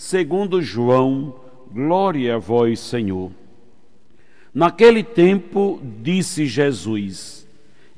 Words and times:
segundo 0.00 0.62
João, 0.62 1.34
glória 1.70 2.36
a 2.36 2.38
vós, 2.38 2.80
Senhor. 2.80 3.30
Naquele 4.52 5.02
tempo 5.02 5.78
disse 6.00 6.46
Jesus: 6.46 7.46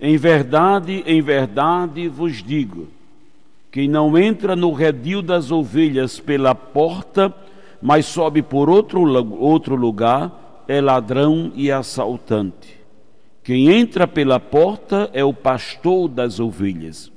Em 0.01 0.17
verdade, 0.17 1.05
em 1.07 1.23
verdade 1.23 2.09
vos 2.09 2.43
digo, 2.43 2.89
quem 3.71 3.89
não 3.89 4.19
entra 4.19 4.57
no 4.57 4.73
redil 4.73 5.23
das 5.23 5.53
ovelhas 5.53 6.19
pela 6.19 6.57
porta, 6.57 7.33
mas 7.81 8.05
sobe 8.05 8.43
por 8.43 8.69
outro, 8.69 9.01
outro 9.39 9.77
lugar, 9.77 10.65
é 10.67 10.81
ladrão 10.81 11.53
e 11.55 11.71
assaltante. 11.71 12.81
Quem 13.45 13.71
entra 13.71 14.09
pela 14.09 14.41
porta 14.41 15.09
é 15.13 15.25
o 15.25 15.33
pastor 15.33 16.09
das 16.09 16.41
ovelhas. 16.41 17.13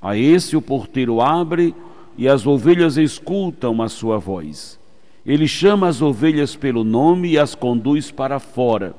A 0.00 0.16
esse 0.16 0.56
o 0.56 0.62
porteiro 0.62 1.20
abre 1.20 1.74
e 2.16 2.28
as 2.28 2.46
ovelhas 2.46 2.96
escutam 2.96 3.80
a 3.82 3.88
sua 3.88 4.18
voz. 4.18 4.78
Ele 5.24 5.46
chama 5.46 5.88
as 5.88 6.02
ovelhas 6.02 6.56
pelo 6.56 6.84
nome 6.84 7.30
e 7.30 7.38
as 7.38 7.54
conduz 7.54 8.10
para 8.10 8.38
fora. 8.38 8.94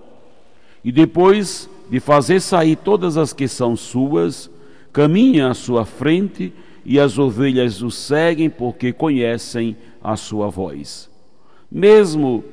E 0.83 0.91
depois 0.91 1.69
de 1.89 1.99
fazer 1.99 2.39
sair 2.39 2.75
todas 2.75 3.17
as 3.17 3.33
que 3.33 3.47
são 3.47 3.75
suas, 3.75 4.49
caminha 4.91 5.49
à 5.49 5.53
sua 5.53 5.85
frente 5.85 6.53
e 6.85 6.99
as 6.99 7.17
ovelhas 7.17 7.81
o 7.81 7.91
seguem 7.91 8.49
porque 8.49 8.93
conhecem 8.93 9.75
a 10.03 10.15
sua 10.15 10.49
voz. 10.49 11.09
Mesmo 11.71 12.43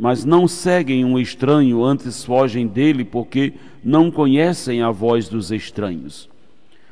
mas 0.00 0.24
não 0.24 0.48
seguem 0.48 1.04
um 1.04 1.18
estranho, 1.18 1.84
antes 1.84 2.24
fogem 2.24 2.66
dele, 2.66 3.04
porque 3.04 3.52
não 3.84 4.10
conhecem 4.10 4.80
a 4.80 4.90
voz 4.90 5.28
dos 5.28 5.52
estranhos. 5.52 6.26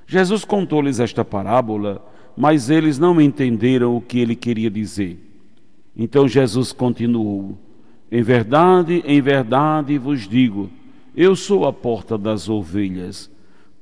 Jesus 0.07 0.45
contou-lhes 0.45 1.01
esta 1.01 1.25
parábola, 1.25 2.05
mas 2.41 2.71
eles 2.71 3.01
não 3.01 3.21
entenderam 3.21 3.97
o 3.97 4.01
que 4.01 4.21
ele 4.21 4.37
queria 4.37 4.71
dizer. 4.71 5.19
Então 5.97 6.29
Jesus 6.29 6.73
continuou: 6.73 7.59
Em 8.13 8.23
verdade, 8.23 9.03
em 9.05 9.21
verdade 9.21 9.99
vos 9.99 10.29
digo, 10.29 10.71
eu 11.17 11.35
sou 11.35 11.67
a 11.67 11.73
porta 11.73 12.17
das 12.17 12.49
ovelhas. 12.49 13.29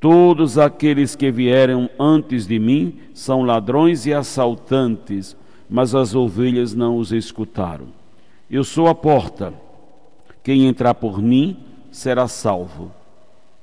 Todos 0.00 0.56
aqueles 0.56 1.14
que 1.14 1.30
vieram 1.30 1.90
antes 2.00 2.46
de 2.46 2.58
mim 2.58 2.94
são 3.12 3.42
ladrões 3.42 4.06
e 4.06 4.14
assaltantes, 4.14 5.36
mas 5.68 5.94
as 5.94 6.14
ovelhas 6.14 6.74
não 6.74 6.96
os 6.96 7.12
escutaram. 7.12 7.88
Eu 8.50 8.64
sou 8.64 8.88
a 8.88 8.94
porta. 8.94 9.52
Quem 10.42 10.66
entrar 10.66 10.94
por 10.94 11.20
mim 11.20 11.58
será 11.90 12.26
salvo. 12.26 12.90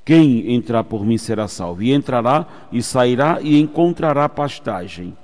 Quem 0.06 0.54
entrar 0.54 0.84
por 0.84 1.06
mim 1.06 1.18
será 1.18 1.48
salvo. 1.48 1.84
E 1.84 1.94
entrará 1.94 2.46
e 2.72 2.82
sairá 2.84 3.40
e 3.42 3.60
encontrará 3.60 4.28
pastagem. 4.28 5.16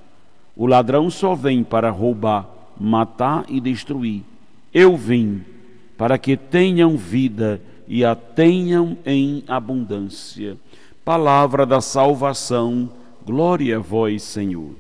O 0.56 0.66
ladrão 0.66 1.10
só 1.10 1.36
vem 1.36 1.64
para 1.64 1.90
roubar, 1.90 2.50
matar 2.80 3.46
e 3.48 3.60
destruir. 3.60 4.24
Eu 4.74 4.96
vim 4.96 5.42
para 5.98 6.18
que 6.18 6.38
tenham 6.38 6.96
vida 6.96 7.62
e 7.88 8.06
a 8.06 8.16
tenham 8.16 8.98
em 9.06 9.44
abundância. 9.48 10.58
Palavra 11.04 11.66
da 11.66 11.82
salvação. 11.82 12.90
Glória 13.26 13.78
a 13.78 13.80
vós, 13.80 14.24
Senhor. 14.24 14.72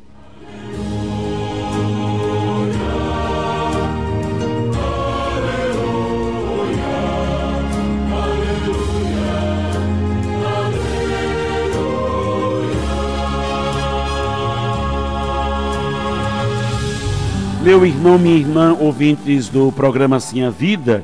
Meu 17.61 17.85
irmão, 17.85 18.17
minha 18.17 18.37
irmã, 18.37 18.73
ouvintes 18.79 19.49
do 19.49 19.69
programa 19.69 20.15
Assim 20.15 20.43
a 20.43 20.49
Vida, 20.49 21.03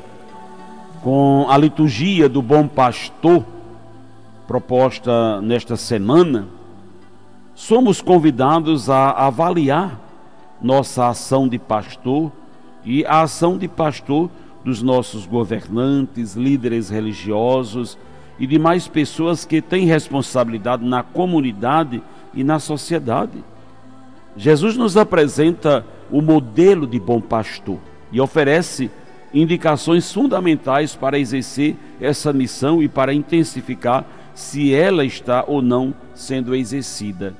com 1.02 1.44
a 1.50 1.58
liturgia 1.58 2.30
do 2.30 2.40
Bom 2.40 2.66
Pastor, 2.66 3.44
proposta 4.48 5.38
nesta 5.42 5.76
semana, 5.76 6.48
somos 7.54 8.00
convidados 8.00 8.88
a 8.88 9.10
avaliar 9.10 10.00
nossa 10.62 11.08
ação 11.08 11.46
de 11.46 11.58
pastor 11.58 12.32
e 12.86 13.04
a 13.04 13.20
ação 13.20 13.58
de 13.58 13.68
pastor 13.68 14.30
dos 14.64 14.82
nossos 14.82 15.26
governantes, 15.26 16.36
líderes 16.36 16.88
religiosos 16.88 17.98
e 18.38 18.46
demais 18.46 18.88
pessoas 18.88 19.44
que 19.44 19.60
têm 19.60 19.84
responsabilidade 19.84 20.82
na 20.82 21.02
comunidade 21.02 22.02
e 22.32 22.42
na 22.42 22.58
sociedade. 22.58 23.44
Jesus 24.34 24.74
nos 24.74 24.96
apresenta 24.96 25.84
o 26.10 26.20
modelo 26.20 26.86
de 26.86 26.98
bom 26.98 27.20
pastor 27.20 27.78
e 28.12 28.20
oferece 28.20 28.90
indicações 29.32 30.12
fundamentais 30.12 30.94
para 30.94 31.18
exercer 31.18 31.76
essa 32.00 32.32
missão 32.32 32.82
e 32.82 32.88
para 32.88 33.12
intensificar 33.12 34.06
se 34.34 34.72
ela 34.74 35.04
está 35.04 35.44
ou 35.46 35.60
não 35.60 35.94
sendo 36.14 36.54
exercida. 36.54 37.34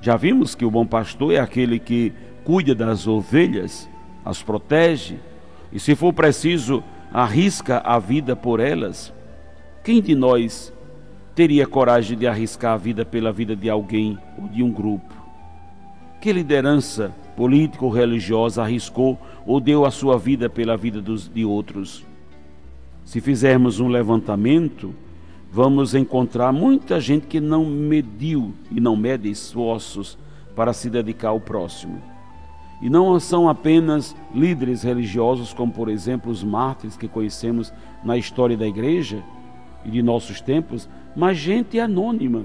Já 0.00 0.16
vimos 0.16 0.54
que 0.54 0.64
o 0.64 0.70
bom 0.70 0.86
pastor 0.86 1.32
é 1.32 1.38
aquele 1.38 1.78
que 1.78 2.12
cuida 2.44 2.74
das 2.74 3.06
ovelhas, 3.06 3.88
as 4.24 4.42
protege 4.42 5.16
e, 5.72 5.78
se 5.78 5.94
for 5.94 6.12
preciso, 6.12 6.82
arrisca 7.12 7.78
a 7.84 7.98
vida 7.98 8.34
por 8.34 8.60
elas. 8.60 9.12
Quem 9.84 10.00
de 10.00 10.14
nós 10.14 10.72
teria 11.34 11.66
coragem 11.66 12.16
de 12.16 12.26
arriscar 12.26 12.74
a 12.74 12.76
vida 12.76 13.04
pela 13.04 13.32
vida 13.32 13.56
de 13.56 13.68
alguém 13.68 14.18
ou 14.38 14.48
de 14.48 14.62
um 14.62 14.70
grupo? 14.70 15.14
Que 16.20 16.32
liderança 16.32 17.12
político 17.40 17.86
ou 17.86 17.90
religiosa 17.90 18.62
arriscou 18.62 19.18
ou 19.46 19.58
deu 19.58 19.86
a 19.86 19.90
sua 19.90 20.18
vida 20.18 20.50
pela 20.50 20.76
vida 20.76 21.00
dos, 21.00 21.26
de 21.26 21.42
outros? 21.42 22.04
Se 23.02 23.18
fizermos 23.18 23.80
um 23.80 23.88
levantamento, 23.88 24.94
vamos 25.50 25.94
encontrar 25.94 26.52
muita 26.52 27.00
gente 27.00 27.26
que 27.26 27.40
não 27.40 27.64
mediu 27.64 28.52
e 28.70 28.78
não 28.78 28.94
mede 28.94 29.30
esforços 29.30 30.18
para 30.54 30.74
se 30.74 30.90
dedicar 30.90 31.30
ao 31.30 31.40
próximo. 31.40 32.02
E 32.82 32.90
não 32.90 33.18
são 33.18 33.48
apenas 33.48 34.14
líderes 34.34 34.82
religiosos, 34.82 35.54
como 35.54 35.72
por 35.72 35.88
exemplo 35.88 36.30
os 36.30 36.44
mártires 36.44 36.94
que 36.94 37.08
conhecemos 37.08 37.72
na 38.04 38.18
história 38.18 38.54
da 38.54 38.68
igreja 38.68 39.24
e 39.82 39.90
de 39.90 40.02
nossos 40.02 40.42
tempos, 40.42 40.86
mas 41.16 41.38
gente 41.38 41.80
anônima 41.80 42.44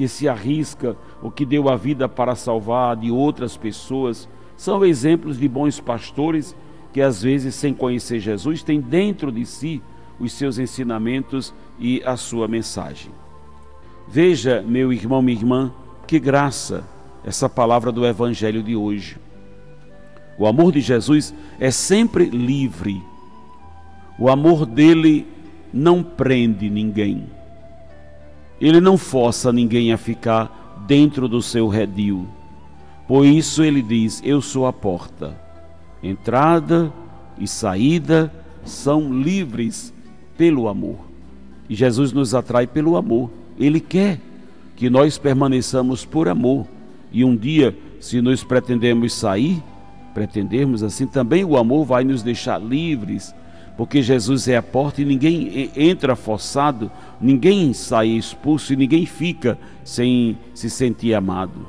que 0.00 0.08
se 0.08 0.26
arrisca, 0.26 0.96
o 1.20 1.30
que 1.30 1.44
deu 1.44 1.68
a 1.68 1.76
vida 1.76 2.08
para 2.08 2.34
salvar 2.34 2.96
de 2.96 3.10
outras 3.10 3.54
pessoas, 3.54 4.26
são 4.56 4.82
exemplos 4.82 5.38
de 5.38 5.46
bons 5.46 5.78
pastores 5.78 6.56
que 6.90 7.02
às 7.02 7.22
vezes, 7.22 7.54
sem 7.54 7.74
conhecer 7.74 8.18
Jesus, 8.18 8.62
têm 8.62 8.80
dentro 8.80 9.30
de 9.30 9.44
si 9.44 9.82
os 10.18 10.32
seus 10.32 10.58
ensinamentos 10.58 11.52
e 11.78 12.02
a 12.02 12.16
sua 12.16 12.48
mensagem. 12.48 13.12
Veja, 14.08 14.64
meu 14.66 14.90
irmão, 14.90 15.20
minha 15.20 15.36
irmã, 15.36 15.70
que 16.06 16.18
graça 16.18 16.82
essa 17.22 17.46
palavra 17.46 17.92
do 17.92 18.06
Evangelho 18.06 18.62
de 18.62 18.74
hoje. 18.74 19.18
O 20.38 20.46
amor 20.46 20.72
de 20.72 20.80
Jesus 20.80 21.34
é 21.58 21.70
sempre 21.70 22.24
livre. 22.24 23.02
O 24.18 24.30
amor 24.30 24.64
dele 24.64 25.26
não 25.70 26.02
prende 26.02 26.70
ninguém. 26.70 27.39
Ele 28.60 28.80
não 28.80 28.98
força 28.98 29.52
ninguém 29.52 29.92
a 29.92 29.96
ficar 29.96 30.84
dentro 30.86 31.28
do 31.28 31.40
seu 31.40 31.68
redil. 31.68 32.26
Por 33.08 33.24
isso 33.24 33.62
ele 33.62 33.82
diz: 33.82 34.20
Eu 34.24 34.42
sou 34.42 34.66
a 34.66 34.72
porta. 34.72 35.36
Entrada 36.02 36.92
e 37.38 37.46
saída 37.46 38.32
são 38.64 39.12
livres 39.12 39.92
pelo 40.36 40.68
amor. 40.68 40.98
E 41.68 41.74
Jesus 41.74 42.12
nos 42.12 42.34
atrai 42.34 42.66
pelo 42.66 42.96
amor. 42.96 43.30
Ele 43.58 43.80
quer 43.80 44.20
que 44.76 44.90
nós 44.90 45.18
permaneçamos 45.18 46.04
por 46.04 46.28
amor. 46.28 46.66
E 47.12 47.24
um 47.24 47.36
dia, 47.36 47.76
se 48.00 48.20
nós 48.20 48.42
pretendemos 48.42 49.12
sair, 49.12 49.62
pretendermos 50.14 50.82
assim, 50.82 51.06
também 51.06 51.44
o 51.44 51.56
amor 51.56 51.84
vai 51.84 52.04
nos 52.04 52.22
deixar 52.22 52.58
livres 52.58 53.34
porque 53.76 54.02
Jesus 54.02 54.46
é 54.48 54.56
a 54.56 54.62
porta 54.62 55.00
e 55.00 55.04
ninguém 55.04 55.70
entra 55.74 56.14
forçado, 56.14 56.90
ninguém 57.20 57.72
sai 57.72 58.08
expulso 58.08 58.72
e 58.72 58.76
ninguém 58.76 59.06
fica 59.06 59.58
sem 59.84 60.38
se 60.54 60.68
sentir 60.68 61.14
amado. 61.14 61.66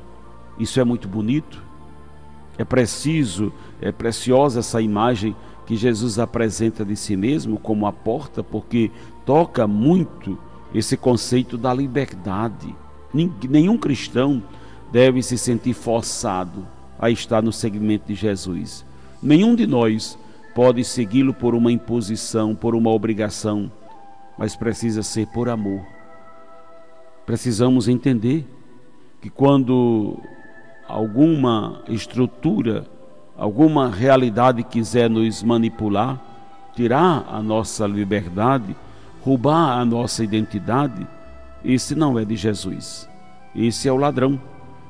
Isso 0.60 0.80
é 0.80 0.84
muito 0.84 1.08
bonito. 1.08 1.64
É 2.58 2.64
preciso, 2.64 3.52
é 3.82 3.92
preciosa 3.92 4.60
essa 4.60 4.82
imagem 4.82 5.36
que 5.66 5.76
Jesus 5.76 6.20
apresenta 6.20 6.84
de 6.84 6.96
si 6.96 7.16
mesmo 7.16 7.58
como 7.58 7.88
a 7.88 7.94
porta, 7.94 8.44
porque 8.44 8.92
toca 9.26 9.66
muito 9.66 10.38
esse 10.74 10.98
conceito 10.98 11.58
da 11.58 11.74
liberdade. 11.74 12.76
Nenhum 13.14 13.78
cristão 13.78 14.44
deve 14.92 15.24
se 15.24 15.38
sentir 15.38 15.74
forçado 15.74 16.68
a 17.00 17.10
estar 17.10 17.42
no 17.42 17.54
segmento 17.54 18.08
de 18.08 18.16
Jesus. 18.16 18.86
Nenhum 19.24 19.56
de 19.56 19.66
nós 19.66 20.18
pode 20.54 20.84
segui-lo 20.84 21.34
por 21.34 21.56
uma 21.56 21.72
imposição, 21.72 22.56
por 22.56 22.76
uma 22.76 22.90
obrigação, 22.90 23.72
mas 24.38 24.56
precisa 24.56 25.04
ser 25.04 25.28
por 25.28 25.50
amor. 25.50 25.82
Precisamos 27.26 27.88
entender 27.88 28.46
que 29.22 29.30
quando 29.30 30.20
alguma 30.88 31.82
estrutura, 31.88 32.86
alguma 33.38 33.90
realidade 33.90 34.64
quiser 34.64 35.10
nos 35.10 35.42
manipular, 35.44 36.20
tirar 36.76 37.26
a 37.30 37.42
nossa 37.42 37.86
liberdade, 37.86 38.76
roubar 39.24 39.80
a 39.80 39.86
nossa 39.86 40.24
identidade, 40.24 41.08
esse 41.64 41.96
não 41.96 42.18
é 42.18 42.26
de 42.26 42.36
Jesus. 42.36 43.08
Esse 43.56 43.88
é 43.88 43.92
o 43.92 43.98
ladrão 43.98 44.42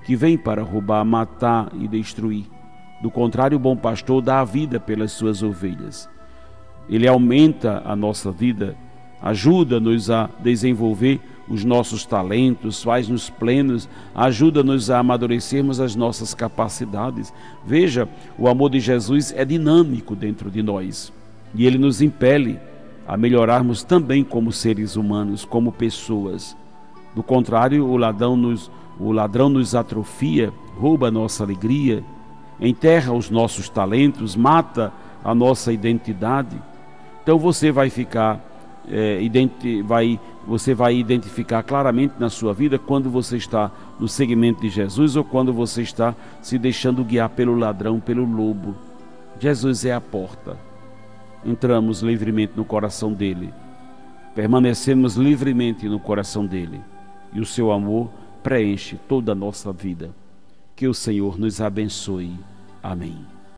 que 0.06 0.16
vem 0.16 0.38
para 0.38 0.64
roubar, 0.64 1.04
matar 1.04 1.70
e 1.74 1.88
destruir. 1.88 2.46
Do 3.02 3.10
contrário, 3.10 3.58
o 3.58 3.60
bom 3.60 3.76
pastor 3.76 4.22
dá 4.22 4.42
a 4.42 4.46
vida 4.46 4.80
pelas 4.80 5.12
suas 5.12 5.42
ovelhas. 5.42 6.08
Ele 6.88 7.08
aumenta 7.08 7.82
a 7.86 7.96
nossa 7.96 8.32
vida, 8.32 8.76
ajuda-nos 9.22 10.10
a 10.10 10.30
desenvolver 10.40 11.20
os 11.50 11.66
nossos 11.66 12.06
talentos, 12.06 12.84
faz-nos 12.84 13.30
plenos, 13.30 13.90
ajuda-nos 14.16 14.90
a 14.90 15.00
amadurecermos 15.00 15.80
as 15.80 15.96
nossas 15.96 16.34
capacidades. 16.34 17.34
Veja, 17.66 18.08
o 18.38 18.48
amor 18.48 18.70
de 18.70 18.80
Jesus 18.80 19.34
é 19.36 19.44
dinâmico 19.44 20.16
dentro 20.16 20.50
de 20.50 20.62
nós 20.62 21.12
e 21.54 21.66
ele 21.66 21.78
nos 21.78 22.02
impele 22.02 22.60
a 23.08 23.18
melhorarmos 23.18 23.84
também 23.84 24.24
como 24.24 24.52
seres 24.52 24.96
humanos, 24.96 25.44
como 25.44 25.72
pessoas. 25.72 26.56
Do 27.16 27.22
contrário, 27.22 27.86
o 27.86 27.98
ladrão 27.98 28.38
nos, 28.38 28.72
o 29.00 29.12
ladrão 29.12 29.50
nos 29.50 29.76
atrofia, 29.76 30.54
rouba 30.78 31.08
a 31.08 31.12
nossa 31.12 31.44
alegria, 31.44 32.04
enterra 32.62 33.12
os 33.12 33.30
nossos 33.30 33.68
talentos, 33.68 34.36
mata 34.36 34.94
a 35.24 35.34
nossa 35.34 35.74
identidade. 35.74 36.62
Então 37.24 37.38
você 37.40 37.72
vai 37.72 37.90
ficar, 37.90 38.40
é, 38.88 39.20
vai, 39.84 40.20
você 40.46 40.74
vai 40.74 40.96
identificar 40.96 41.64
claramente 41.64 42.14
na 42.20 42.30
sua 42.30 42.54
vida 42.54 42.78
quando 42.78 43.10
você 43.10 43.38
está 43.38 43.72
no 44.00 44.08
segmento 44.08 44.62
de 44.62 44.70
Jesus 44.70 45.16
ou 45.16 45.24
quando 45.24 45.52
você 45.52 45.82
está 45.82 46.16
se 46.42 46.58
deixando 46.58 47.04
guiar 47.04 47.30
pelo 47.30 47.56
ladrão, 47.56 48.00
pelo 48.00 48.26
lobo. 48.26 48.76
Jesus 49.40 49.86
é 49.86 49.94
a 49.94 50.02
porta. 50.02 50.58
Entramos 51.44 52.02
livremente 52.02 52.54
no 52.56 52.64
coração 52.64 53.12
dele, 53.12 53.52
permanecemos 54.36 55.16
livremente 55.16 55.90
no 55.90 56.00
coração 56.00 56.46
dele 56.46 56.80
e 57.34 57.40
o 57.40 57.46
seu 57.46 57.72
amor 57.72 58.10
preenche 58.44 59.00
toda 59.08 59.32
a 59.32 59.36
nossa 59.36 59.72
vida. 59.72 60.12
Que 60.76 60.88
o 60.88 60.94
Senhor 60.94 61.40
nos 61.40 61.60
abençoe. 61.60 62.34
Amém. 62.84 63.41